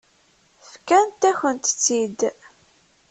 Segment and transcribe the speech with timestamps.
[0.69, 2.19] Fkant-akent-tt-id.